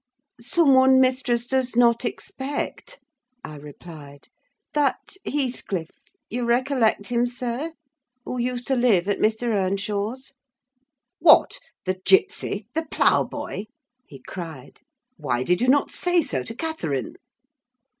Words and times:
"Some 0.39 0.73
one 0.73 0.99
mistress 0.99 1.45
does 1.45 1.75
not 1.75 2.05
expect," 2.05 2.99
I 3.43 3.55
replied. 3.57 4.29
"That 4.73 5.13
Heathcliff—you 5.31 6.43
recollect 6.43 7.09
him, 7.09 7.27
sir—who 7.27 8.39
used 8.39 8.65
to 8.65 8.75
live 8.75 9.07
at 9.07 9.19
Mr. 9.19 9.49
Earnshaw's." 9.53 10.33
"What! 11.19 11.59
the 11.85 12.01
gipsy—the 12.03 12.87
ploughboy?" 12.89 13.65
he 14.07 14.17
cried. 14.19 14.81
"Why 15.17 15.43
did 15.43 15.61
you 15.61 15.67
not 15.67 15.91
say 15.91 16.23
so 16.23 16.41
to 16.45 16.55
Catherine?" 16.55 17.17